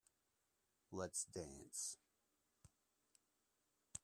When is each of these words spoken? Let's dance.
Let's 0.91 1.25
dance. 1.25 1.99